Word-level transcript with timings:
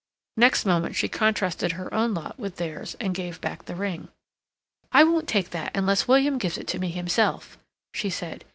Next 0.35 0.65
moment 0.65 0.95
she 0.95 1.07
contrasted 1.07 1.73
her 1.73 1.93
own 1.93 2.15
lot 2.15 2.39
with 2.39 2.55
theirs 2.55 2.97
and 2.99 3.13
gave 3.13 3.39
back 3.39 3.65
the 3.65 3.75
ring. 3.75 4.07
"I 4.91 5.03
won't 5.03 5.27
take 5.29 5.51
that 5.51 5.77
unless 5.77 6.07
William 6.07 6.39
gives 6.39 6.57
it 6.57 6.79
me 6.79 6.89
himself," 6.89 7.55
she 7.93 8.09
said. 8.09 8.43